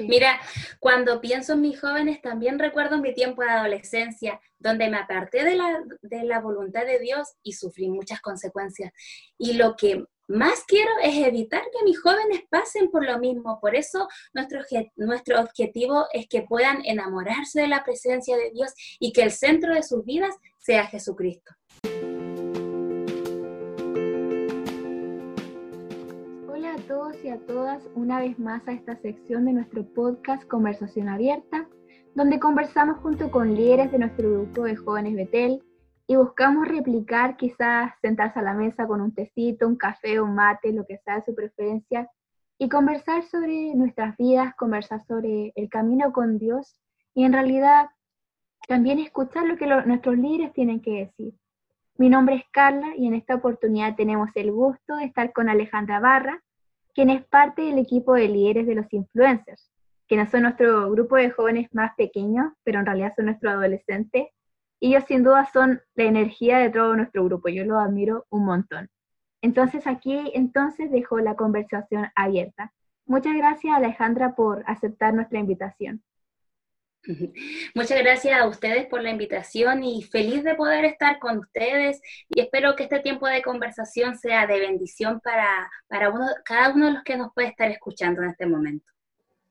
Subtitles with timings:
[0.00, 0.40] Mira,
[0.80, 5.56] cuando pienso en mis jóvenes, también recuerdo mi tiempo de adolescencia, donde me aparté de
[5.56, 8.92] la, de la voluntad de Dios y sufrí muchas consecuencias.
[9.38, 13.58] Y lo que más quiero es evitar que mis jóvenes pasen por lo mismo.
[13.60, 14.60] Por eso nuestro,
[14.96, 19.74] nuestro objetivo es que puedan enamorarse de la presencia de Dios y que el centro
[19.74, 21.52] de sus vidas sea Jesucristo.
[26.86, 31.66] Todos y a todas, una vez más a esta sección de nuestro podcast Conversación Abierta,
[32.14, 35.62] donde conversamos junto con líderes de nuestro grupo de jóvenes Betel
[36.06, 40.72] y buscamos replicar, quizás sentarse a la mesa con un tecito, un café, un mate,
[40.72, 42.10] lo que sea de su preferencia,
[42.58, 46.78] y conversar sobre nuestras vidas, conversar sobre el camino con Dios
[47.14, 47.88] y en realidad
[48.68, 51.34] también escuchar lo que nuestros líderes tienen que decir.
[51.96, 55.98] Mi nombre es Carla y en esta oportunidad tenemos el gusto de estar con Alejandra
[56.00, 56.42] Barra,
[56.94, 59.70] quien es parte del equipo de líderes de los influencers,
[60.06, 64.28] que no son nuestro grupo de jóvenes más pequeños, pero en realidad son nuestros adolescentes
[64.86, 68.90] ellos sin duda son la energía de todo nuestro grupo, yo los admiro un montón.
[69.40, 72.70] Entonces aquí entonces dejo la conversación abierta.
[73.06, 76.02] Muchas gracias Alejandra por aceptar nuestra invitación.
[77.74, 82.40] Muchas gracias a ustedes por la invitación y feliz de poder estar con ustedes y
[82.40, 86.12] espero que este tiempo de conversación sea de bendición para, para
[86.44, 88.94] cada uno de los que nos puede estar escuchando en este momento.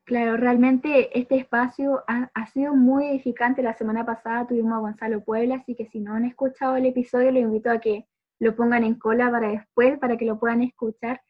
[0.06, 3.64] Claro, realmente este espacio ha, sido muy edificante.
[3.64, 7.32] La semana pasada tuvimos a Gonzalo Puebla, así que si no han escuchado el episodio,
[7.32, 8.06] lo invito a que
[8.40, 11.22] lo pongan en cola para después, para que lo puedan escuchar.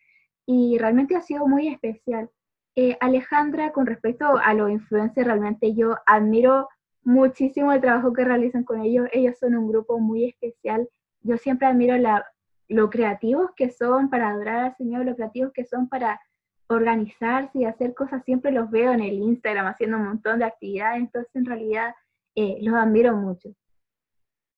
[0.48, 2.32] Y realmente ha sido muy especial.
[2.76, 6.70] Eh, Alejandra, con respecto a los influencers, realmente yo admiro
[7.04, 9.08] muchísimo el trabajo que realizan con ellos.
[9.12, 10.90] Ellos son un grupo muy especial.
[11.22, 12.26] Yo siempre admiro la,
[12.68, 16.20] lo creativos que son para adorar al Señor, lo creativos que son para
[16.68, 21.02] organizarse y hacer cosas, siempre los veo en el Instagram haciendo un montón de actividades,
[21.02, 21.94] entonces en realidad
[22.36, 23.50] eh, los admiro mucho.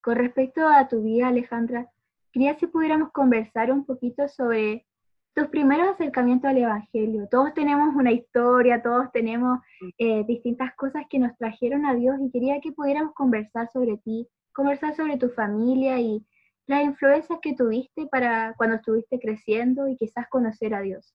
[0.02, 1.90] Con respecto a tu vida, Alejandra,
[2.32, 4.86] quería si pudiéramos conversar un poquito sobre
[5.36, 7.28] tus primeros acercamientos al Evangelio.
[7.30, 9.60] Todos tenemos una historia, todos tenemos
[9.98, 14.30] eh, distintas cosas que nos trajeron a Dios y quería que pudiéramos conversar sobre ti,
[14.54, 16.26] conversar sobre tu familia y
[16.68, 21.14] las influencias que tuviste para cuando estuviste creciendo y quizás conocer a Dios.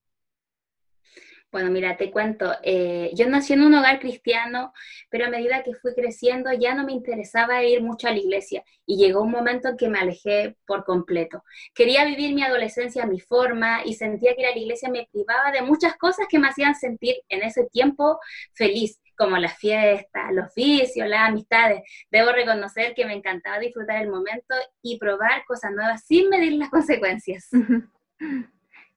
[1.52, 4.72] Bueno, mira, te cuento, eh, yo nací en un hogar cristiano,
[5.08, 8.62] pero a medida que fui creciendo ya no me interesaba ir mucho a la iglesia
[8.86, 11.42] y llegó un momento en que me alejé por completo.
[11.74, 15.62] Quería vivir mi adolescencia a mi forma y sentía que la iglesia me privaba de
[15.62, 18.20] muchas cosas que me hacían sentir en ese tiempo
[18.54, 21.82] feliz, como las fiestas, los vicios, las amistades.
[22.12, 26.70] Debo reconocer que me encantaba disfrutar el momento y probar cosas nuevas sin medir las
[26.70, 27.48] consecuencias.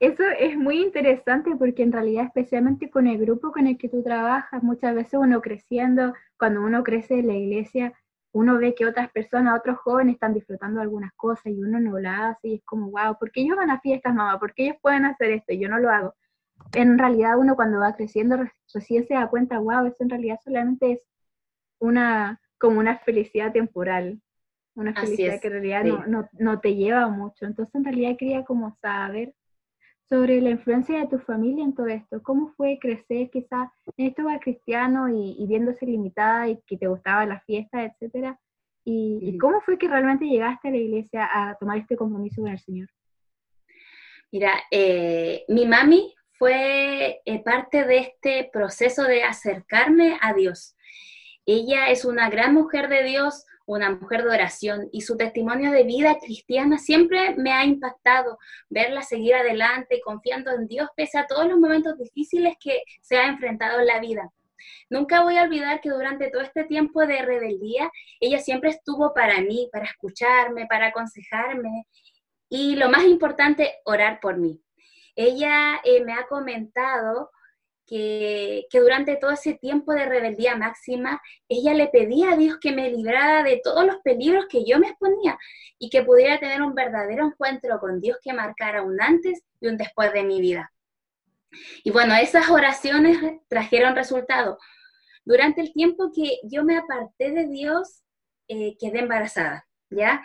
[0.04, 4.04] Eso es muy interesante porque en realidad, especialmente con el grupo con el que tú
[4.04, 7.94] trabajas, muchas veces uno creciendo, cuando uno crece en la iglesia,
[8.34, 12.10] uno ve que otras personas, otros jóvenes están disfrutando algunas cosas y uno no lo
[12.10, 14.38] hace y es como, wow, ¿por qué ellos van a fiestas, mamá?
[14.42, 16.14] ¿Por qué ellos pueden hacer esto y yo no lo hago?
[16.74, 18.38] En realidad uno cuando va creciendo
[18.74, 21.08] recién se da cuenta, wow, eso en realidad solamente es
[21.80, 24.22] una, como una felicidad temporal,
[24.76, 27.46] una felicidad que en realidad no, no, no te lleva mucho.
[27.46, 29.34] Entonces en realidad quería como saber
[30.14, 32.22] sobre la influencia de tu familia en todo esto.
[32.22, 37.26] ¿Cómo fue crecer quizás en este hogar cristiano y, viéndose limitada y que te gustaba
[37.26, 38.40] la fiesta, etcétera?
[38.86, 42.60] Y, cómo fue que realmente llegaste a la iglesia a tomar este compromiso con el
[42.60, 42.90] Señor?
[44.32, 50.76] Mira, eh, mi mami fue eh, parte de este proceso de acercarme a Dios.
[51.44, 55.84] Ella es una gran mujer de Dios, una mujer de oración y su testimonio de
[55.84, 58.38] vida cristiana siempre me ha impactado,
[58.70, 63.28] verla seguir adelante, confiando en Dios pese a todos los momentos difíciles que se ha
[63.28, 64.30] enfrentado en la vida.
[64.90, 69.42] Nunca voy a olvidar que durante todo este tiempo de rebeldía, ella siempre estuvo para
[69.42, 71.86] mí, para escucharme, para aconsejarme
[72.50, 74.62] y lo más importante, orar por mí.
[75.16, 77.32] Ella eh, me ha comentado
[77.86, 82.90] que, durante todo ese tiempo de rebeldía máxima, ella le pedía a Dios que me
[82.90, 85.38] librara de todos los peligros que yo me exponía
[85.78, 89.78] y que pudiera tener un verdadero encuentro con Dios que marcara un antes y un
[89.78, 90.72] después de mi vida.
[91.84, 94.58] Y bueno, esas oraciones trajeron resultado.
[95.26, 98.02] Durante el tiempo que yo me aparté de Dios,
[98.48, 99.66] eh, quedé embarazada.
[99.90, 100.24] ¿Ya?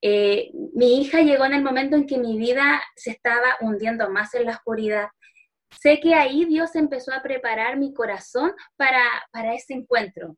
[0.00, 4.32] Eh, mi hija llegó en el momento en que mi vida se estaba hundiendo más
[4.32, 5.08] en la oscuridad,
[5.80, 9.02] sé que ahí Dios empezó a preparar mi corazón para,
[9.32, 10.36] para ese encuentro.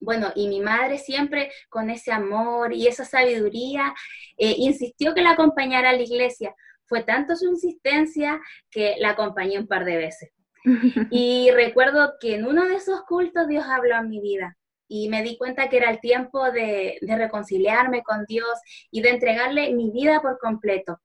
[0.00, 3.94] Bueno, y mi madre siempre con ese amor y esa sabiduría
[4.38, 6.54] eh, insistió que la acompañara a la iglesia.
[6.86, 10.30] Fue tanto su insistencia que la acompañé un par de veces.
[11.10, 14.56] Y recuerdo que en uno de esos cultos Dios habló a mi vida
[14.88, 18.58] y me di cuenta que era el tiempo de, de reconciliarme con Dios
[18.90, 20.98] y de entregarle mi vida por completo.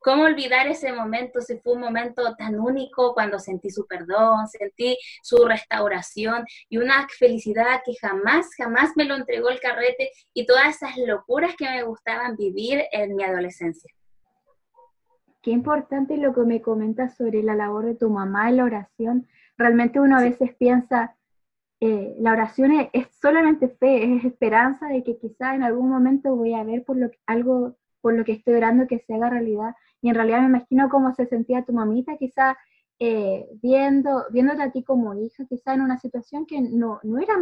[0.00, 4.96] ¿Cómo olvidar ese momento si fue un momento tan único cuando sentí su perdón, sentí
[5.22, 10.76] su restauración y una felicidad que jamás, jamás me lo entregó el carrete y todas
[10.76, 13.92] esas locuras que me gustaban vivir en mi adolescencia?
[15.42, 19.28] Qué importante lo que me comentas sobre la labor de tu mamá en la oración.
[19.56, 21.16] Realmente uno a veces piensa,
[21.80, 26.54] eh, la oración es, solamente fe, es esperanza de que quizá en algún momento voy
[26.54, 29.74] a ver por lo algo por lo que estoy orando que se haga realidad.
[30.00, 32.56] Y en realidad me imagino cómo se sentía tu mamita, quizá
[32.98, 37.34] eh, viendo, viéndote a ti como hija, quizá en una situación que no, no, era,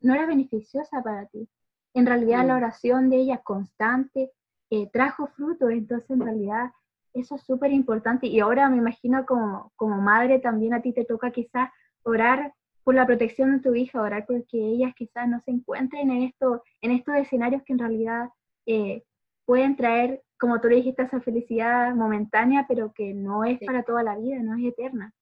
[0.00, 1.48] no era beneficiosa para ti.
[1.94, 4.30] En realidad la oración de ella constante
[4.70, 6.70] eh, trajo fruto, entonces en realidad
[7.14, 8.26] eso es súper importante.
[8.26, 11.72] Y ahora me imagino como, como madre también a ti te toca quizá
[12.02, 12.52] orar
[12.84, 16.62] por la protección de tu hija, orar porque ellas quizás no se encuentren en, esto,
[16.80, 18.28] en estos escenarios que en realidad
[18.66, 19.04] eh,
[19.48, 24.02] pueden traer, como tú le dijiste, esa felicidad momentánea, pero que no es para toda
[24.02, 25.14] la vida, no es eterna.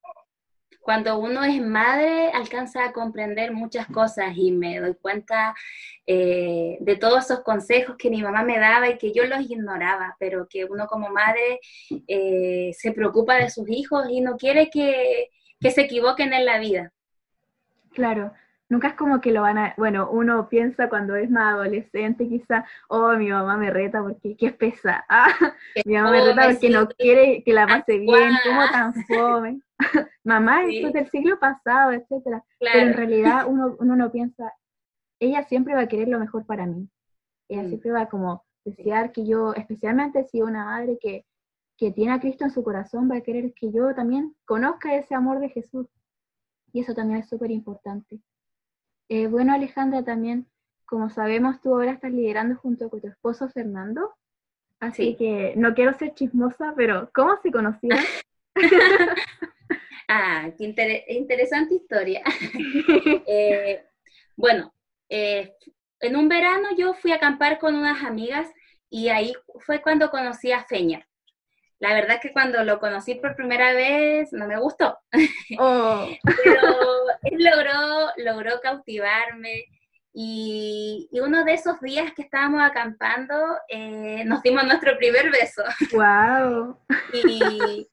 [0.80, 5.54] Cuando uno es madre, alcanza a comprender muchas cosas y me doy cuenta
[6.08, 10.16] eh, de todos esos consejos que mi mamá me daba y que yo los ignoraba,
[10.18, 11.60] pero que uno como madre
[12.08, 15.30] eh, se preocupa de sus hijos y no quiere que,
[15.60, 16.92] que se equivoquen en la vida.
[17.92, 18.32] Claro,
[18.68, 22.66] nunca es como que lo van a, bueno, uno piensa cuando es más adolescente quizá,
[22.88, 25.28] oh, mi mamá me reta porque qué pesa, ah,
[25.84, 29.62] mi mamá me reta porque no quiere que la pase bien, como tan joven,
[30.24, 34.52] mamá, esto es del siglo pasado, etcétera, pero en realidad uno, uno no piensa,
[35.20, 36.88] ella siempre va a querer lo mejor para mí,
[37.48, 37.68] ella mm.
[37.68, 41.24] siempre va como desear que yo, especialmente si una madre que,
[41.76, 45.14] que tiene a Cristo en su corazón, va a querer que yo también conozca ese
[45.14, 45.86] amor de Jesús.
[46.72, 48.20] Y eso también es súper importante.
[49.08, 50.46] Eh, bueno, Alejandra, también,
[50.84, 54.14] como sabemos, tú ahora estás liderando junto con tu esposo Fernando.
[54.80, 58.04] Así que no quiero ser chismosa, pero ¿cómo se conocieron?
[60.08, 60.64] ah, qué
[61.08, 62.22] interesante historia.
[63.28, 63.84] Eh,
[64.36, 64.72] bueno,
[65.08, 65.54] eh,
[66.00, 68.48] en un verano yo fui a acampar con unas amigas
[68.88, 71.06] y ahí fue cuando conocí a Feña.
[71.78, 74.98] La verdad es que cuando lo conocí por primera vez no me gustó,
[75.58, 76.08] oh.
[76.24, 76.76] pero
[77.24, 79.66] él logró, logró cautivarme
[80.18, 83.34] y, uno de esos días que estábamos acampando
[83.68, 85.62] eh, nos dimos nuestro primer beso.
[85.92, 86.78] ¡Wow!
[87.12, 87.86] Y,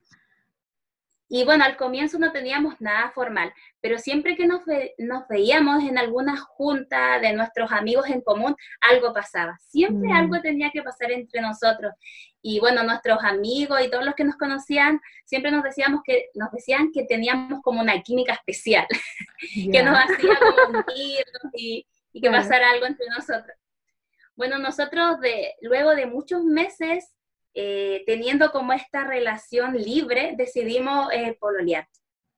[1.34, 3.52] y bueno, al comienzo no teníamos nada formal,
[3.82, 4.62] pero siempre que nos,
[5.00, 9.58] nos veíamos en alguna junta de nuestros amigos en común, algo pasaba.
[9.58, 10.16] Siempre mm.
[10.16, 11.92] algo tenía que pasar entre nosotros.
[12.44, 16.52] Y bueno, nuestros amigos y todos los que nos conocían, siempre nos decíamos que, nos
[16.52, 18.86] decían que teníamos como una química especial,
[19.72, 23.58] que nos hacía como unirnos y, y que pasara algo entre nosotros.
[24.36, 27.12] Bueno, nosotros de, luego de muchos meses
[27.54, 31.88] eh, teniendo como esta relación libre, decidimos eh, pololear.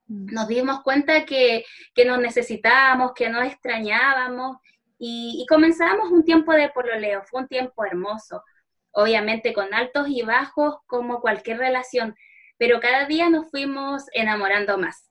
[0.08, 0.34] Mm.
[0.34, 4.58] Nos dimos cuenta que, que, nos necesitábamos, que nos extrañábamos
[4.98, 7.24] y, y comenzamos un tiempo de pololeo.
[7.24, 8.44] Fue un tiempo hermoso,
[8.92, 12.16] obviamente con altos y bajos como cualquier relación,
[12.58, 15.10] pero cada día nos fuimos enamorando más.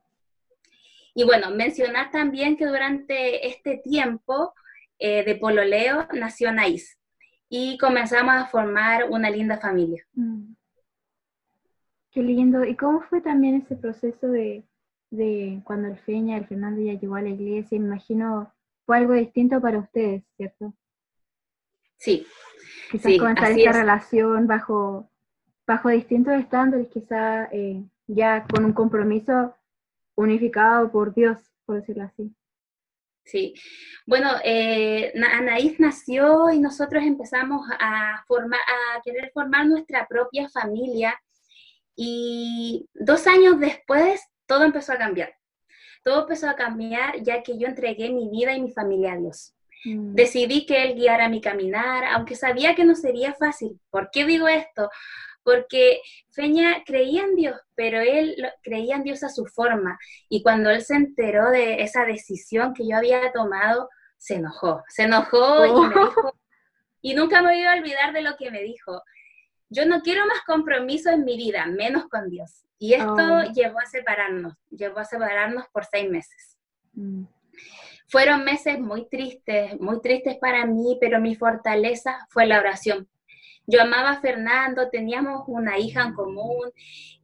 [1.15, 4.53] Y bueno, mencionar también que durante este tiempo
[4.99, 6.99] eh, de pololeo nació Naís
[7.57, 10.05] y comenzamos a formar una linda familia.
[10.15, 10.55] Mm.
[12.11, 12.65] Qué lindo.
[12.65, 14.65] ¿Y cómo fue también ese proceso de,
[15.63, 17.79] cuando el Feña, el Fernando ya llegó a la iglesia?
[17.79, 18.53] Me imagino
[18.85, 20.75] fue algo distinto para ustedes, ¿cierto?
[21.97, 22.27] Sí.
[22.91, 25.09] Quizás sí, comenzar esta relación bajo,
[25.65, 29.55] bajo distintos estándares, quizás eh, ya con un compromiso
[30.17, 32.35] unificado por Dios, por decirlo así.
[33.25, 33.55] Sí,
[34.07, 41.19] bueno, eh, Anaís nació y nosotros empezamos a, formar, a querer formar nuestra propia familia
[41.97, 45.35] y dos años después todo empezó a cambiar.
[46.03, 49.55] Todo empezó a cambiar ya que yo entregué mi vida y mi familia a Dios.
[49.85, 50.15] Mm.
[50.15, 53.81] Decidí que Él guiara mi caminar, aunque sabía que no sería fácil.
[53.91, 54.91] ¿Por qué digo esto?
[55.45, 59.99] Porque Feña creía en Dios, pero él creía en Dios a su forma.
[60.29, 64.83] Y cuando él se enteró de esa decisión que yo había tomado, se enojó.
[64.89, 66.07] Se enojó y me oh.
[66.07, 66.39] dijo,
[67.03, 69.03] y nunca me voy a olvidar de lo que me dijo.
[69.69, 72.65] Yo no quiero más compromiso en mi vida, menos con Dios.
[72.79, 73.53] Y esto oh.
[73.53, 76.59] llevó a separarnos, llevó a separarnos por seis meses.
[76.95, 77.25] Mm.
[78.09, 83.09] Fueron meses muy tristes, muy tristes para mí, pero mi fortaleza fue la oración
[83.67, 86.71] Yo amaba a Fernando, teníamos una hija en común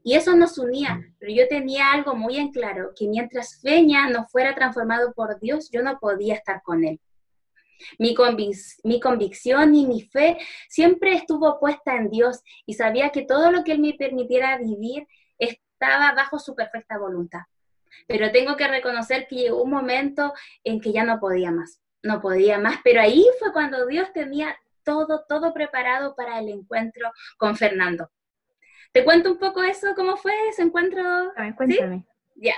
[0.02, 4.26] y eso nos unía, pero yo tenía algo muy en claro, que mientras Feña no
[4.26, 6.98] fuera transformado por Dios, yo no podía estar con él.
[7.98, 8.14] Mi,
[8.84, 13.64] mi, convicción y mi fe siempre estuvo puesta en Dios y sabía que todo lo
[13.64, 15.06] que Él me permitiera vivir
[15.38, 17.40] estaba bajo su perfecta voluntad.
[18.06, 22.20] Pero tengo que reconocer que llegó un momento en que ya no podía más, no
[22.20, 24.56] podía más, pero ahí fue cuando Dios tenía
[24.90, 28.10] todo, todo preparado para el encuentro con Fernando.
[28.92, 29.94] ¿Te cuento un poco eso?
[29.94, 31.02] ¿Cómo fue ese encuentro?
[31.56, 32.04] cuéntame.
[32.34, 32.54] Ya.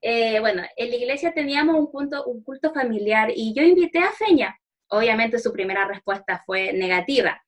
[0.00, 4.12] Eh, bueno, en la iglesia teníamos un, punto, un culto familiar y yo invité a
[4.12, 4.56] Feña.
[4.88, 7.42] Obviamente su primera respuesta fue negativa,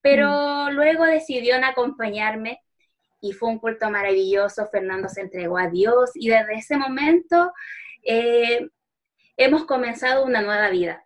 [0.00, 0.28] pero
[0.66, 0.70] mm.
[0.74, 2.60] luego decidió acompañarme
[3.20, 4.68] y fue un culto maravilloso.
[4.70, 7.52] Fernando se entregó a Dios y desde ese momento
[8.04, 8.68] eh,
[9.36, 11.05] hemos comenzado una nueva vida.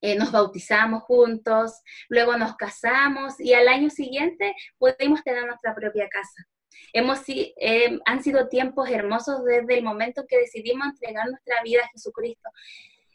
[0.00, 6.08] Eh, nos bautizamos juntos, luego nos casamos y al año siguiente pudimos tener nuestra propia
[6.08, 6.46] casa.
[6.92, 11.88] Hemos, eh, han sido tiempos hermosos desde el momento que decidimos entregar nuestra vida a
[11.88, 12.48] Jesucristo.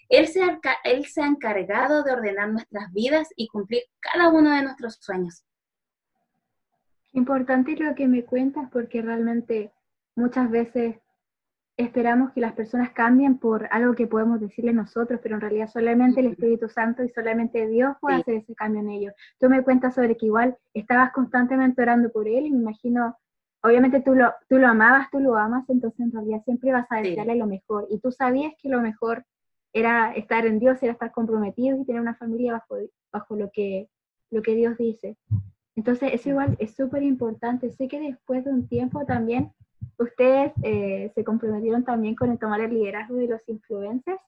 [0.09, 0.41] Él se,
[0.83, 5.45] él se ha encargado de ordenar nuestras vidas y cumplir cada uno de nuestros sueños.
[7.13, 9.71] Importante lo que me cuentas porque realmente
[10.15, 10.97] muchas veces
[11.75, 16.19] esperamos que las personas cambien por algo que podemos decirle nosotros, pero en realidad solamente
[16.19, 19.13] el Espíritu Santo y solamente Dios puede hacer ese cambio en ellos.
[19.39, 23.17] Tú me cuentas sobre que igual estabas constantemente orando por él y me imagino
[23.63, 27.01] obviamente tú lo, tú lo amabas, tú lo amas, entonces en realidad siempre vas a
[27.01, 27.87] desearle lo mejor.
[27.89, 29.25] Y tú sabías que lo mejor
[29.71, 32.75] era estar en Dios, era estar comprometidos y tener una familia bajo,
[33.11, 33.89] bajo lo, que,
[34.29, 35.17] lo que Dios dice.
[35.75, 37.71] Entonces eso igual es súper importante.
[37.71, 39.53] Sé que después de un tiempo también
[39.97, 44.21] ustedes eh, se comprometieron también con el tomar el liderazgo de los influencers.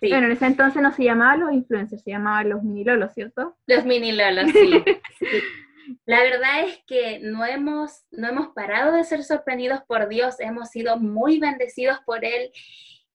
[0.00, 3.56] Bueno, en ese entonces no se llamaban los influencers, se llamaban los mini lolos, ¿cierto?
[3.66, 4.82] Los mini lolos, sí.
[6.04, 10.70] La verdad es que no hemos, no hemos parado de ser sorprendidos por Dios, hemos
[10.70, 12.50] sido muy bendecidos por Él.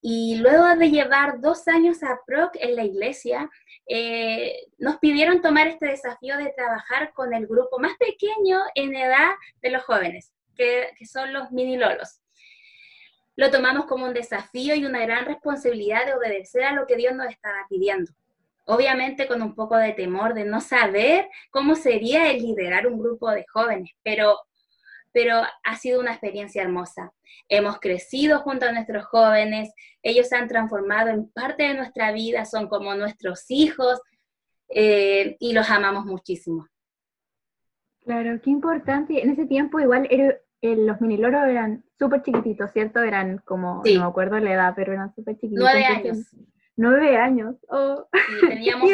[0.02, 3.50] Y luego de llevar dos años a PROC en la iglesia,
[3.88, 9.32] eh, nos pidieron tomar este desafío de trabajar con el grupo más pequeño en edad
[9.62, 12.22] de los jóvenes, que, son los mini lolos.
[13.36, 17.16] Lo tomamos como un desafío y una gran responsabilidad de obedecer a lo que Dios
[17.16, 18.12] nos estaba pidiendo
[18.66, 23.30] obviamente con un poco de temor de no saber cómo sería el liderar un grupo
[23.32, 24.38] de jóvenes, pero,
[25.12, 27.12] pero ha sido una experiencia hermosa.
[27.50, 32.46] Hemos crecido junto a nuestros jóvenes, ellos se han transformado en parte de nuestra vida,
[32.46, 34.00] son como nuestros hijos
[34.70, 36.68] eh, y los amamos muchísimo.
[38.06, 39.22] Claro, qué importante.
[39.22, 40.08] En ese tiempo igual
[40.64, 43.02] era, los mini loros eran súper chiquititos, ¿cierto?
[43.02, 45.64] Eran como, no me acuerdo la edad, pero eran súper chiquititos.
[45.64, 46.18] Nueve años.
[46.78, 47.56] Nueve años.
[47.68, 48.08] Oh.
[48.48, 48.90] teníamos,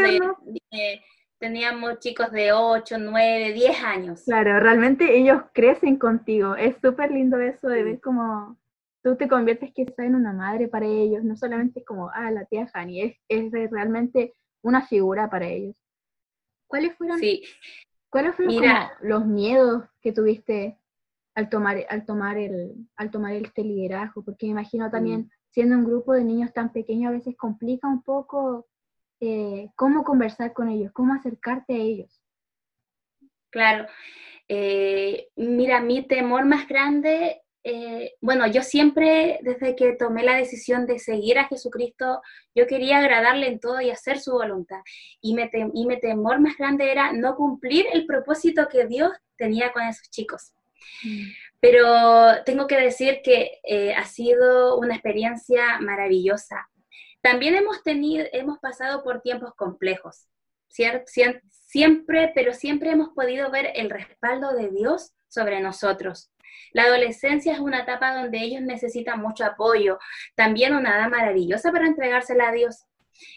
[1.37, 4.23] teníamos chicos de ocho, nueve, diez años.
[4.25, 6.55] Claro, realmente ellos crecen contigo.
[6.55, 8.57] Es súper lindo eso de ver cómo
[9.03, 11.23] tú te conviertes quizás en una madre para ellos.
[11.23, 14.33] No solamente como, ah, la tía Hani, es, es realmente
[14.63, 15.75] una figura para ellos.
[16.67, 17.43] ¿Cuáles fueron, sí.
[18.09, 18.63] ¿cuáles fueron
[19.01, 20.79] los miedos que tuviste
[21.39, 24.23] al tomar, al tomar el, al tomar este liderazgo?
[24.23, 27.87] Porque me imagino también mm siendo un grupo de niños tan pequeños a veces complica
[27.87, 28.67] un poco
[29.19, 32.21] eh, cómo conversar con ellos, cómo acercarte a ellos.
[33.49, 33.87] Claro.
[34.47, 40.85] Eh, mira, mi temor más grande, eh, bueno, yo siempre, desde que tomé la decisión
[40.85, 42.21] de seguir a Jesucristo,
[42.55, 44.79] yo quería agradarle en todo y hacer su voluntad.
[45.21, 45.35] Y,
[45.73, 50.09] y mi temor más grande era no cumplir el propósito que Dios tenía con esos
[50.09, 50.53] chicos.
[51.03, 51.27] Mm.
[51.59, 56.69] Pero tengo que decir que eh, ha sido una experiencia maravillosa.
[57.21, 60.27] También hemos tenido, hemos pasado por tiempos complejos,
[60.69, 66.31] siempre, pero siempre hemos podido ver el respaldo de Dios sobre nosotros.
[66.71, 69.99] La adolescencia es una etapa donde ellos necesitan mucho apoyo,
[70.35, 72.85] también una edad maravillosa para entregársela a Dios.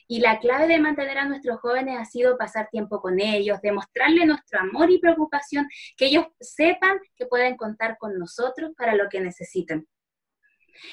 [0.07, 4.27] Y la clave de mantener a nuestros jóvenes ha sido pasar tiempo con ellos, demostrarle
[4.27, 9.21] nuestro amor y preocupación, que ellos sepan que pueden contar con nosotros para lo que
[9.21, 9.87] necesiten.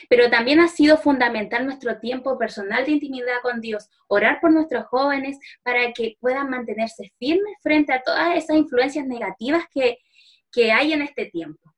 [0.10, 4.86] Pero también ha sido fundamental nuestro tiempo personal de intimidad con Dios, orar por nuestros
[4.86, 9.98] jóvenes para que puedan mantenerse firmes frente a todas esas influencias negativas que,
[10.52, 11.74] que hay en este tiempo.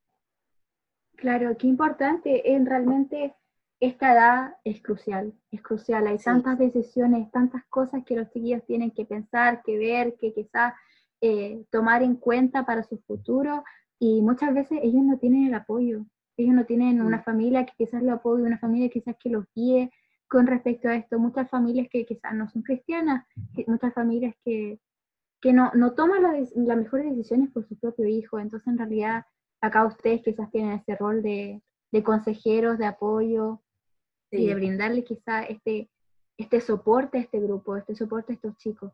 [1.16, 3.36] Claro, qué importante en realmente
[3.82, 6.06] esta edad es crucial, es crucial.
[6.06, 10.74] Hay tantas decisiones, tantas cosas que los chiquillos tienen que pensar, que ver, que quizás
[11.20, 13.64] eh, tomar en cuenta para su futuro
[13.98, 16.06] y muchas veces ellos no tienen el apoyo.
[16.38, 17.24] Ellos no tienen una mm.
[17.24, 19.90] familia que quizás lo apoye, una familia quizás que los guíe
[20.28, 21.18] con respecto a esto.
[21.18, 23.26] Muchas familias que quizás no son cristianas,
[23.66, 24.80] muchas familias que,
[25.42, 28.38] que no, no toma las mejores decisiones por su propio hijo.
[28.38, 29.26] Entonces, en realidad,
[29.60, 33.60] acá ustedes quizás tienen ese rol de, de consejeros, de apoyo
[34.32, 35.90] y de brindarle quizás este,
[36.38, 38.92] este soporte a este grupo, este soporte a estos chicos.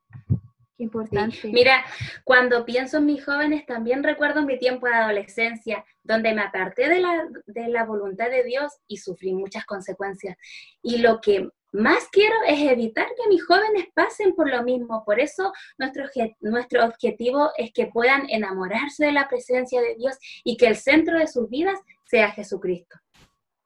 [0.77, 1.47] Qué importante.
[1.47, 1.83] Mira,
[2.23, 6.99] cuando pienso en mis jóvenes, también recuerdo mi tiempo de adolescencia, donde me aparté de
[6.99, 10.37] la, de la voluntad de Dios y sufrí muchas consecuencias.
[10.83, 15.03] Y lo que más quiero es evitar que mis jóvenes pasen por lo mismo.
[15.03, 16.05] Por eso nuestro,
[16.41, 21.17] nuestro objetivo es que puedan enamorarse de la presencia de Dios y que el centro
[21.17, 22.97] de sus vidas sea Jesucristo.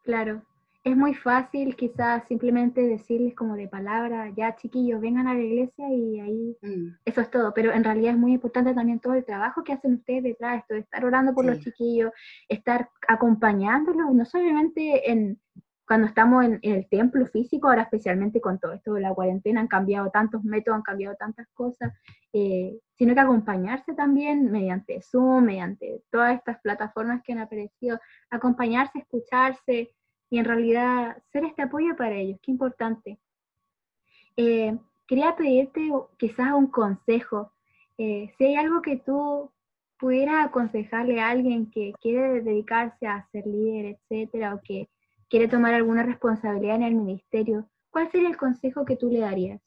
[0.03, 0.43] Claro,
[0.83, 5.87] es muy fácil quizás simplemente decirles como de palabra, ya chiquillos, vengan a la iglesia
[5.89, 6.97] y ahí mm.
[7.05, 9.95] eso es todo, pero en realidad es muy importante también todo el trabajo que hacen
[9.95, 12.11] ustedes detrás, esto de estar orando por los chiquillos,
[12.49, 15.39] estar acompañándolos, no solamente en
[15.91, 19.67] cuando estamos en, el templo físico, ahora especialmente con todo esto de la cuarentena, han
[19.67, 21.91] cambiado tantos métodos, han cambiado tantas cosas,
[22.31, 28.99] eh, sino que acompañarse también mediante Zoom, mediante todas estas plataformas que han aparecido, acompañarse,
[28.99, 29.91] escucharse,
[30.31, 33.19] y en realidad ser este apoyo para ellos, qué importante.
[34.37, 37.51] Eh, quería pedirte quizás un consejo.
[37.97, 39.51] Eh, si hay algo que tú
[39.99, 44.89] pudieras aconsejarle a alguien que quiere dedicarse a ser líder, etcétera, o que
[45.29, 49.61] quiere tomar alguna responsabilidad en el ministerio, ¿cuál sería el consejo que tú le darías?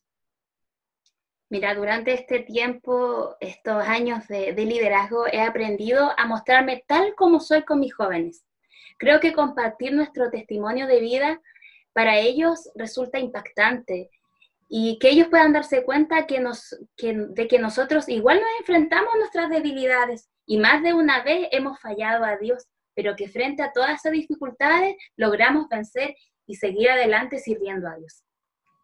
[1.50, 7.38] Mira, durante este tiempo, estos años de, de, liderazgo, he aprendido a mostrarme tal como
[7.38, 8.46] soy con mis jóvenes.
[8.98, 11.40] Creo que compartir nuestro testimonio de vida
[11.92, 14.10] para ellos resulta impactante
[14.68, 16.42] y que ellos puedan darse cuenta que
[17.00, 21.80] de que nosotros igual nos enfrentamos a nuestras debilidades y más de una vez hemos
[21.80, 26.14] fallado a Dios, pero que frente a todas esas dificultades logramos vencer
[26.46, 28.24] y seguir adelante sirviendo a Dios.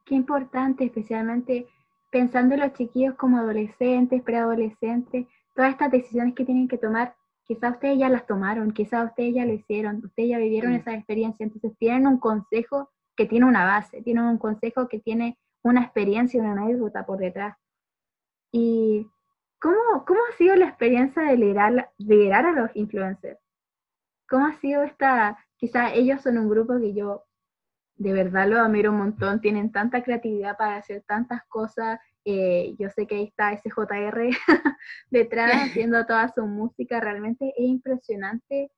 [0.05, 1.67] Qué importante, especialmente
[2.11, 7.15] pensando en los chiquillos como adolescentes, preadolescentes, todas estas decisiones que tienen que tomar
[7.51, 10.77] quizás ustedes ya las tomaron, quizás ustedes ya lo hicieron, ustedes ya vivieron mm.
[10.77, 15.37] esa experiencia, entonces tienen un consejo que tiene una base, tienen un consejo que tiene
[15.65, 17.57] una experiencia, una anécdota por detrás.
[18.53, 19.11] ¿Y
[19.61, 23.41] cómo, cómo ha sido la experiencia de liderar, liderar a los influencers?
[24.29, 27.25] ¿Cómo ha sido esta, quizás ellos son un grupo que yo
[27.97, 32.91] de verdad lo admiro un montón, tienen tanta creatividad para hacer tantas cosas, eh, yo
[32.91, 34.31] sé que ahí está SJR
[35.11, 38.71] detrás haciendo toda su música, realmente es impresionante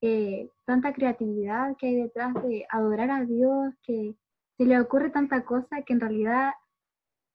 [0.00, 4.14] eh, tanta creatividad que hay detrás de adorar a Dios, que
[4.56, 6.52] se le ocurre tanta cosa que en realidad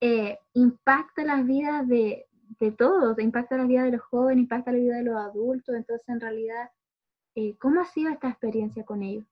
[0.01, 2.25] eh, impacta las vidas de,
[2.59, 6.07] de, todos, impacta la vida de los jóvenes, impacta la vida de los adultos, entonces
[6.09, 6.69] en realidad,
[7.59, 9.25] ¿cómo ha sido esta experiencia con ellos?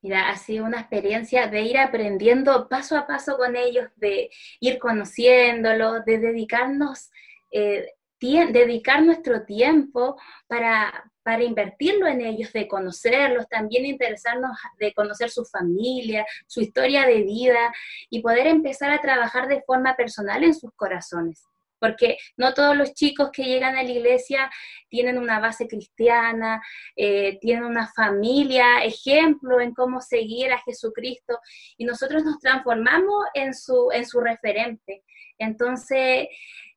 [0.00, 4.30] Mira, ha sido una experiencia de ir aprendiendo paso a paso con ellos, de
[4.60, 7.10] ir conociéndolos, de dedicarnos,
[7.50, 7.86] eh,
[8.20, 15.44] dedicar nuestro tiempo para, para invertirlo en ellos, de conocerlos, también interesarnos de conocer su
[15.44, 17.72] familia, su historia de vida
[18.08, 21.44] y poder empezar a trabajar de forma personal en sus corazones
[21.78, 24.50] porque no todos los chicos que llegan a la iglesia
[24.88, 26.62] tienen una base cristiana,
[26.96, 31.38] eh, tienen una familia, ejemplo en cómo seguir a Jesucristo,
[31.76, 35.02] y nosotros nos transformamos en su, en su referente.
[35.38, 36.28] Entonces,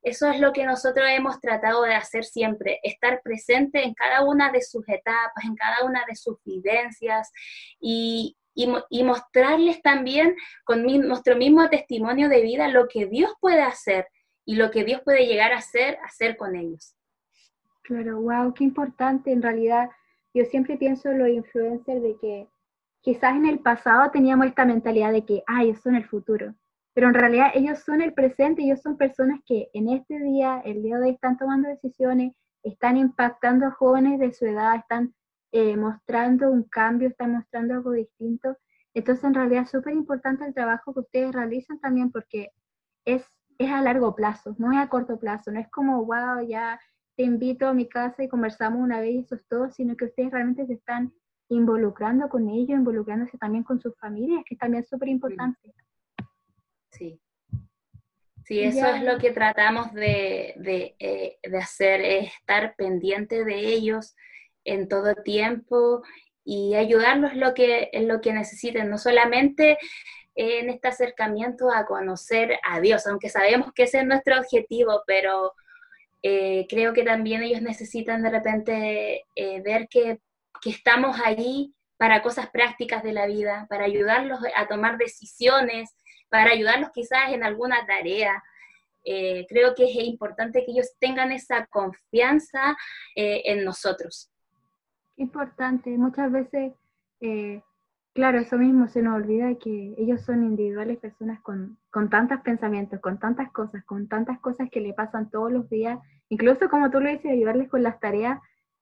[0.03, 4.51] eso es lo que nosotros hemos tratado de hacer siempre, estar presente en cada una
[4.51, 7.31] de sus etapas, en cada una de sus vivencias
[7.79, 14.07] y, y, mostrarles también con nuestro mismo testimonio de vida lo que Dios puede hacer
[14.51, 16.93] y lo que Dios puede llegar a hacer, hacer con ellos.
[17.83, 19.31] Claro, wow, qué importante.
[19.31, 19.89] En realidad,
[20.33, 22.49] yo siempre pienso en los influencers de que
[22.99, 26.53] quizás en el pasado teníamos esta mentalidad de que, ah, ellos son el futuro.
[26.93, 30.83] Pero en realidad ellos son el presente, ellos son personas que en este día, el
[30.83, 35.15] día de hoy, están tomando decisiones, están impactando a jóvenes de su edad, están
[35.53, 38.57] eh, mostrando un cambio, están mostrando algo distinto.
[38.93, 42.51] Entonces, en realidad, es súper importante el trabajo que ustedes realizan también porque
[43.05, 43.25] es
[43.65, 46.79] es a largo plazo, no es a corto plazo, no es como, wow, ya
[47.15, 50.05] te invito a mi casa y conversamos una vez y eso es todo, sino que
[50.05, 51.13] ustedes realmente se están
[51.49, 55.73] involucrando con ellos, involucrándose también con sus familias, que también es súper importante.
[56.91, 57.19] Sí.
[58.43, 63.59] Sí, eso es lo que tratamos de, de, eh, de hacer, es estar pendiente de
[63.59, 64.15] ellos
[64.63, 66.01] en todo tiempo
[66.43, 69.77] y ayudarlos lo que, en lo que necesiten, no solamente
[70.35, 75.53] en este acercamiento a conocer a Dios, aunque sabemos que ese es nuestro objetivo, pero
[76.23, 80.19] eh, creo que también ellos necesitan de repente eh, ver que,
[80.61, 85.89] que, estamos ahí para cosas prácticas de la vida, para ayudarlos a tomar decisiones,
[86.29, 88.41] para ayudarlos quizás en alguna tarea.
[89.03, 92.77] eh, creo que es importante que ellos tengan esa confianza
[93.15, 94.31] en nosotros.
[95.17, 96.73] Importante, muchas veces,
[98.13, 102.99] claro, eso mismo se nos olvida que ellos son individuales personas con, con tantos pensamientos,
[102.99, 106.99] con tantas cosas, con tantas cosas que le pasan todos los días, incluso como tú
[106.99, 108.39] lo dices, ayudarles con las tareas,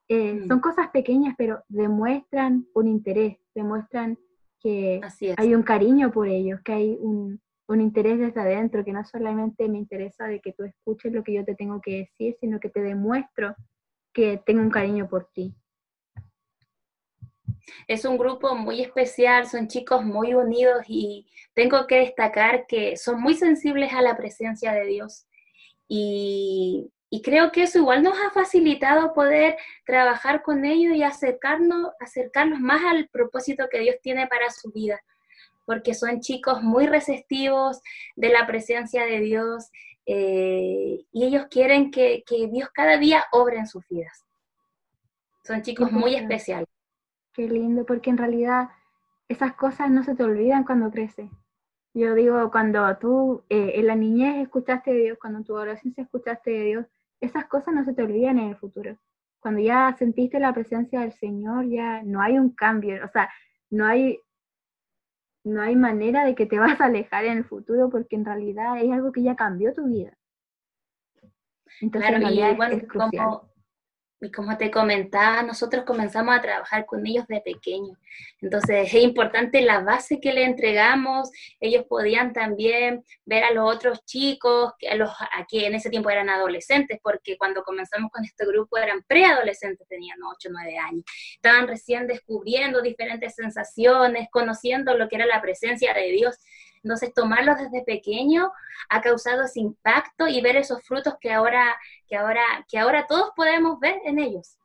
[0.10, 0.48] mm.
[0.48, 4.18] son cosas pequeñas, pero demuestran un interés, demuestran
[4.60, 5.02] que
[5.38, 9.70] hay un cariño por ellos, que hay un, un interés desde adentro, que no solamente
[9.70, 12.70] me interesa de que tú escuches lo que yo te tengo que decir, sino que
[12.70, 13.56] te demuestro
[14.14, 15.56] que tengo un cariño por ti.
[17.88, 23.22] Es un grupo muy especial, son chicos muy unidos y tengo que destacar que son
[23.22, 25.26] muy sensibles a la presencia de Dios.
[25.88, 31.90] Y, y creo que eso igual nos ha facilitado poder trabajar con ellos y acercarnos,
[32.00, 35.02] acercarnos más al propósito que Dios tiene para su vida
[35.70, 37.80] porque son chicos muy receptivos
[38.16, 39.70] de la presencia de Dios
[40.08, 44.26] eh, y ellos quieren que, Dios cada día obre en sus vidas.
[45.46, 46.68] Son chicos muy especiales.
[47.34, 48.70] Qué lindo, porque en realidad
[49.28, 51.30] esas cosas no se te olvidan cuando creces.
[51.94, 56.04] Yo digo, cuando tú eh, en la niñez escuchaste de Dios, cuando en tu adolescencia
[56.04, 56.86] escuchaste de Dios,
[57.20, 58.98] esas cosas no se te olvidan en el futuro.
[59.40, 63.30] Cuando ya sentiste la presencia del Señor, ya no hay un cambio, o sea,
[63.70, 64.20] no hay
[65.44, 68.82] no hay manera de que te vas a alejar en el futuro porque en realidad
[68.82, 70.14] es algo que ya cambió tu vida.
[71.82, 73.42] Entonces, en realidad es, crucial.
[74.22, 77.98] Y como te comentaba, nosotros comenzamos a trabajar con ellos de pequeños.
[78.42, 81.32] Entonces es importante la base que le entregamos.
[81.62, 86.30] Ellos podían también ver a los otros chicos, a los aquí en ese tiempo eran
[86.30, 91.04] adolescentes, porque cuando comenzamos con este grupo eran preadolescentes, tenían 8 o 9 años.
[91.36, 96.36] Estaban recién descubriendo diferentes sensaciones, conociendo lo que era la presencia de Dios.
[96.84, 98.52] Entonces, tomarlos desde pequeño
[98.90, 101.76] ha causado ese impacto y ver esos frutos que ahora,
[102.08, 104.58] que ahora, que ahora todos podemos ver en ellos.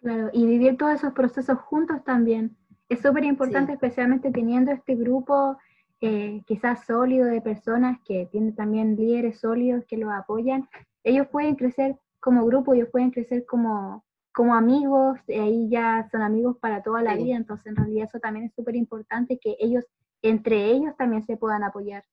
[0.00, 2.56] Claro, y vivir todos esos procesos juntos también.
[2.88, 5.58] Es súper importante, especialmente teniendo este grupo
[6.00, 10.68] eh, quizás sólido de personas que tienen también líderes sólidos que los apoyan.
[11.02, 16.22] Ellos pueden crecer como grupo, ellos pueden crecer como, como amigos, y ahí ya son
[16.22, 19.84] amigos para toda la vida, entonces en realidad eso también es súper importante que ellos
[20.28, 22.04] entre ellos también se puedan apoyar.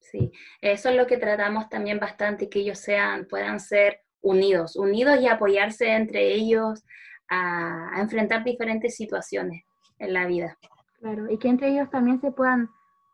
[0.00, 5.20] Sí, eso es lo que tratamos también bastante, que ellos sean, puedan ser unidos, unidos
[5.20, 6.84] y apoyarse entre ellos
[7.28, 9.64] a, enfrentar diferentes situaciones
[9.98, 10.58] en la vida.
[10.98, 12.68] Claro, y que entre ellos también se puedan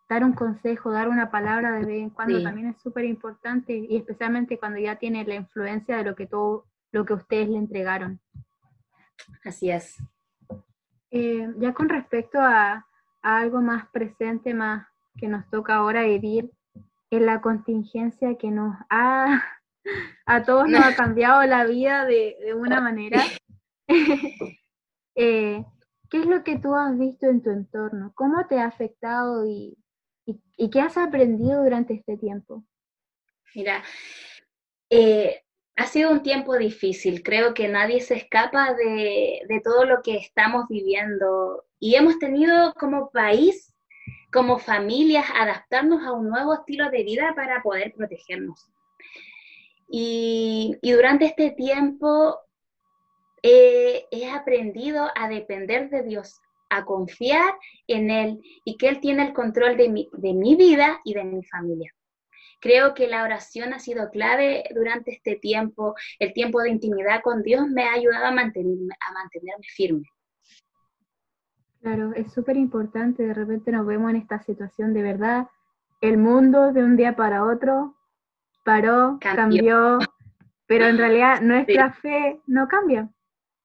[0.08, 3.96] dar un consejo, dar una palabra de vez en cuando también es súper importante y
[3.96, 8.20] especialmente cuando ya tiene la influencia de lo que todo lo que ustedes le entregaron.
[9.44, 9.96] Así es.
[11.10, 12.86] Eh, ya con respecto a,
[13.26, 14.86] algo más presente, más
[15.18, 16.52] que nos toca ahora vivir
[17.10, 19.42] en la contingencia que nos ha,
[20.26, 23.22] a todos nos ha cambiado la vida de, una manera.
[25.18, 25.64] Eh,
[26.10, 28.12] ¿Qué es lo que tú has visto en tu entorno?
[28.14, 29.74] ¿Cómo te ha afectado y,
[30.70, 32.66] qué has aprendido durante este tiempo?
[33.54, 33.82] Mira,
[34.90, 35.42] eh,
[35.76, 37.22] ha sido un tiempo difícil.
[37.22, 42.72] Creo que nadie se escapa de, de todo lo que estamos viviendo y hemos tenido
[42.74, 43.74] como país,
[44.32, 48.70] como familias, adaptarnos a un nuevo estilo de vida para poder protegernos.
[49.88, 52.38] Y, durante este tiempo
[53.42, 57.54] he aprendido a depender de Dios, a confiar
[57.86, 61.22] en Él y que Él tiene el control de mi, de mi vida y de
[61.22, 61.94] mi familia.
[62.60, 65.94] Creo que la oración ha sido clave durante este tiempo.
[66.18, 70.08] El tiempo de intimidad con Dios me ha ayudado a, mantenerme, a mantenerme firme.
[71.80, 75.46] Claro, es súper importante, de repente nos vemos en esta situación de verdad,
[76.00, 77.94] el mundo de un día para otro
[78.64, 79.98] paró, cambió,
[80.66, 83.08] pero en realidad nuestra fe no cambia.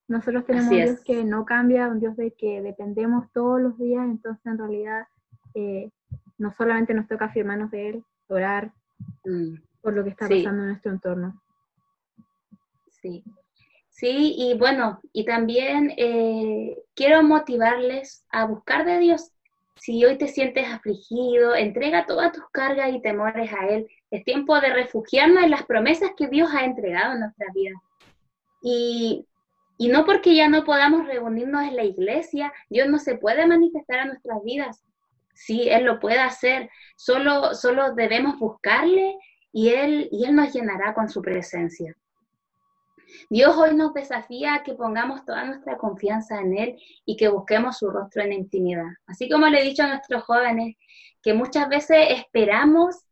[0.08, 4.04] Nosotros tenemos un Dios que no cambia, un Dios de que dependemos todos los días,
[4.04, 5.08] entonces en realidad
[5.54, 5.90] eh,
[6.38, 8.72] no solamente nos toca afirmarnos de Él, orar
[9.26, 9.56] mm.
[9.82, 11.42] por lo que está pasando en nuestro entorno.
[12.90, 13.24] Sí,
[14.02, 19.32] Sí, y bueno, y también eh, quiero motivarles a buscar de Dios.
[19.76, 23.88] Si hoy te sientes afligido, entrega todas tus cargas y temores a Él.
[24.10, 27.80] Es tiempo de refugiarnos en las promesas que Dios ha entregado en nuestra vida.
[28.64, 29.28] Y,
[29.78, 34.00] y no porque ya no podamos reunirnos en la iglesia, Dios no se puede manifestar
[34.00, 34.84] a nuestras vidas.
[35.34, 36.70] Sí, Él lo puede hacer.
[36.96, 39.18] Solo, solo debemos buscarle
[39.52, 41.96] y Él, y Él nos llenará con su presencia.
[43.30, 47.78] Dios hoy nos desafía a que pongamos toda nuestra confianza en Él y que busquemos
[47.78, 48.88] su rostro en intimidad.
[49.06, 50.76] Así como le he dicho a nuestros jóvenes,
[51.22, 53.06] que muchas veces esperamos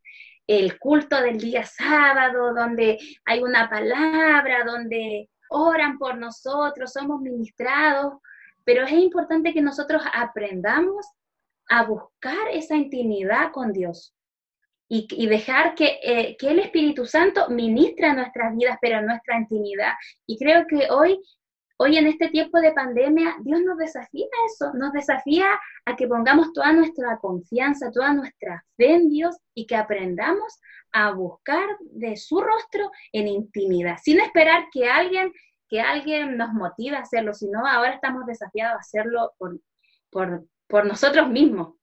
[0.46, 8.14] el culto del día sábado, donde hay una palabra, donde oran por nosotros, somos ministrados,
[8.64, 11.06] pero es importante que nosotros aprendamos
[11.70, 14.14] a buscar esa intimidad con Dios
[14.92, 19.92] y, dejar que, eh, que, el Espíritu Santo ministra nuestras vidas, pero nuestra intimidad.
[20.26, 21.20] Y creo que hoy,
[21.76, 25.46] hoy en este tiempo de pandemia, Dios nos desafía a eso, nos desafía
[25.84, 30.58] a que pongamos toda nuestra confianza, toda nuestra fe en Dios y que aprendamos
[30.90, 35.32] a buscar de su rostro en intimidad, sin esperar que alguien,
[35.68, 39.60] que alguien nos motive a hacerlo, sino ahora estamos desafiados a hacerlo por,
[40.10, 41.74] por, por nosotros mismos.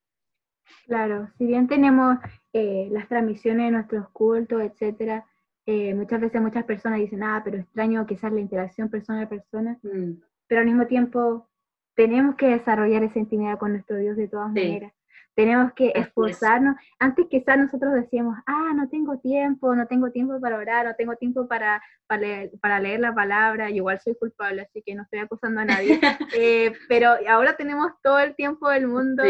[0.86, 2.18] Claro, si bien tenemos
[2.54, 5.26] eh, las transmisiones de nuestros cultos, etcétera,
[5.66, 9.78] eh, muchas veces muchas personas dicen, ah, pero extraño quizás la interacción persona a persona,
[9.84, 10.14] mm.
[10.48, 11.50] pero al mismo tiempo
[11.94, 14.94] tenemos que desarrollar esa intimidad con nuestro Dios de todas maneras.
[15.38, 16.78] Tenemos que esforzarnos.
[16.98, 21.16] Antes quizás nosotros decíamos, ah, no tengo tiempo, no tengo tiempo para orar, no tengo
[21.16, 25.66] tiempo para, para, leer, la palabra, igual soy culpable, así que no estoy acusando a
[25.66, 26.00] nadie.
[26.40, 29.24] Eh, pero ahora tenemos todo el tiempo del mundo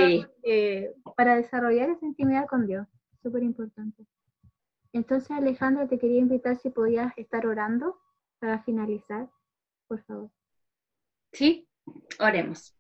[0.44, 2.88] eh, para desarrollar esa intimidad con Dios.
[3.22, 4.06] Súper importante.
[4.94, 7.98] Entonces, Alejandra, te quería invitar si podías estar orando
[8.40, 9.30] para finalizar,
[9.88, 10.32] por favor.
[11.34, 11.68] Sí,
[12.20, 12.74] oremos.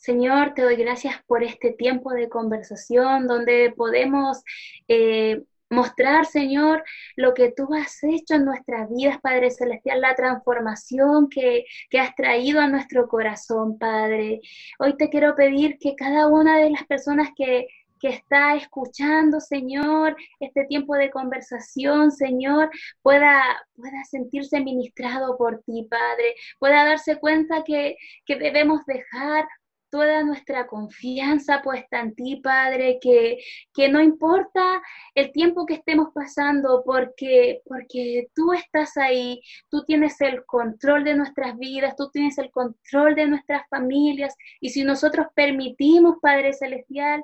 [0.00, 4.42] Señor, te doy gracias por este tiempo de conversación donde podemos
[4.88, 6.82] eh, mostrar, Señor,
[7.16, 12.14] lo que tú has hecho en nuestras vidas, Padre Celestial, la transformación que, que, has
[12.14, 14.40] traído a nuestro corazón, Padre.
[14.78, 17.66] Hoy te quiero pedir que cada una de las personas que,
[18.00, 22.70] que está escuchando, Señor, este tiempo de conversación, Señor,
[23.02, 23.42] pueda,
[23.76, 29.46] pueda sentirse ministrado por ti, Padre, pueda darse cuenta que, que debemos dejar
[29.90, 33.38] toda nuestra confianza puesta en ti, Padre, que,
[33.74, 34.80] que no importa
[35.14, 41.14] el tiempo que estemos pasando, porque, porque tú estás ahí, tú tienes el control de
[41.14, 47.22] nuestras vidas, tú tienes el control de nuestras familias, y si nosotros permitimos, Padre Celestial,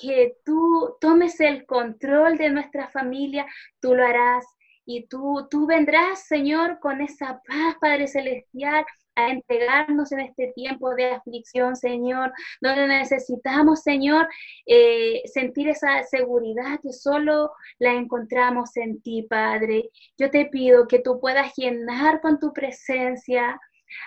[0.00, 3.46] que tú tomes el control de nuestra familia,
[3.80, 4.44] tú lo harás.
[4.86, 8.84] Y tú, tú vendrás, Señor, con esa paz, Padre Celestial,
[9.16, 14.28] a entregarnos en este tiempo de aflicción, Señor, donde necesitamos, Señor,
[14.66, 19.90] eh, sentir esa seguridad que solo la encontramos en ti, Padre.
[20.18, 23.60] Yo te pido que tú puedas llenar con tu presencia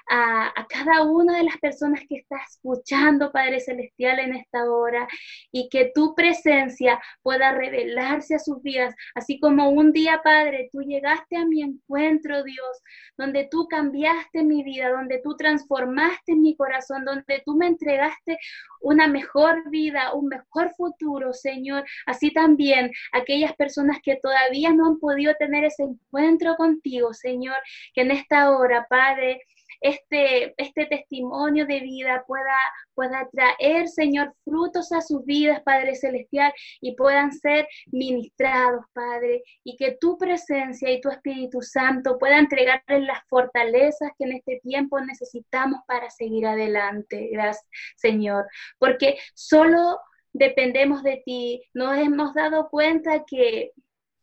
[0.09, 5.07] a, cada una de las personas que está escuchando, Padre Celestial, en esta hora,
[5.51, 10.81] y que tu presencia pueda revelarse a sus vidas, así como un día, Padre, tú
[10.81, 12.83] llegaste a mi encuentro, Dios,
[13.17, 18.37] donde tú cambiaste mi vida, donde tú transformaste mi corazón, donde tú me entregaste
[18.81, 21.85] una mejor vida, un mejor futuro, Señor.
[22.05, 27.57] Así también aquellas personas que todavía no han podido tener ese encuentro contigo, Señor,
[27.93, 29.41] que en esta hora, Padre,
[29.81, 32.57] este, este testimonio de vida pueda,
[32.93, 39.75] pueda traer, Señor, frutos a sus vidas, Padre Celestial, y puedan ser ministrados, Padre, y
[39.77, 44.99] que tu presencia y tu Espíritu Santo puedan entregarles las fortalezas que en este tiempo
[44.99, 47.29] necesitamos para seguir adelante.
[47.31, 48.47] Gracias, Señor,
[48.79, 49.99] porque solo
[50.33, 51.63] dependemos de ti.
[51.73, 53.71] Nos hemos dado cuenta que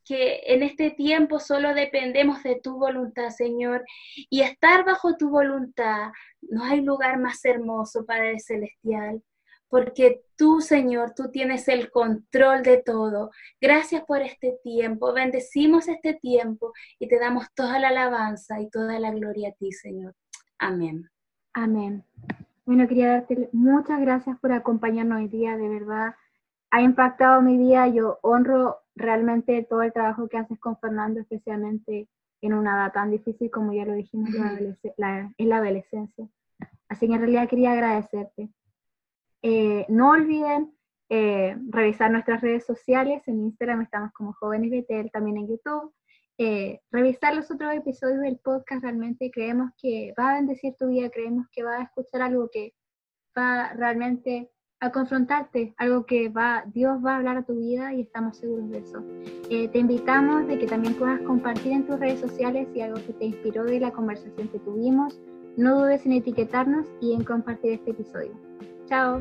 [0.05, 3.85] que en este tiempo solo dependemos de tu voluntad, Señor,
[4.31, 6.13] y estar bajo tu voluntad.
[6.43, 9.23] No hay lugar más hermoso, Padre Celestial,
[9.69, 13.31] porque tú, Señor, tú tienes el control de todo.
[13.61, 15.13] Gracias por este tiempo.
[15.13, 19.73] Bendecimos este tiempo y te damos toda la alabanza y toda la gloria a ti,
[19.73, 20.15] Señor.
[20.59, 21.09] Amén.
[21.55, 22.05] Amén.
[22.67, 26.15] Bueno, quería darte muchas gracias por acompañarnos hoy día, de verdad.
[26.71, 27.87] Ha impactado mi vida.
[27.89, 32.09] Yo honro realmente todo el trabajo que haces con Fernando, especialmente
[32.41, 34.31] en una edad tan difícil como ya lo dijimos,
[34.97, 36.29] la, es la adolescencia.
[36.89, 38.51] Así que en realidad quería agradecerte.
[39.43, 40.75] Eh, no olviden
[41.09, 45.95] eh, revisar nuestras redes sociales, en Instagram estamos como Jóvenes Betel, también en YouTube.
[46.37, 51.11] Eh, revisar los otros episodios del podcast, realmente creemos que va a bendecir tu vida,
[51.11, 52.75] creemos que va a escuchar algo que
[53.37, 54.51] va realmente
[54.85, 58.71] a confrontarte, algo que va, Dios va a hablar a tu vida y estamos seguros
[58.71, 59.03] de eso.
[59.51, 63.13] Eh, te invitamos de que también puedas compartir en tus redes sociales si algo que
[63.15, 65.21] te inspiró de la conversación que tuvimos.
[65.57, 68.33] No dudes en etiquetarnos y en compartir este episodio.
[68.87, 69.21] Chao.